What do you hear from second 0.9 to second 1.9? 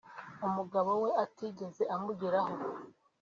we atigeze